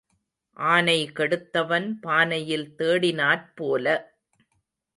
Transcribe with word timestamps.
ஆனை 0.59 1.11
கெடுத்தவன் 1.17 1.87
பானையில் 2.01 2.67
தேடினாற் 2.77 3.45
போல. 3.55 3.85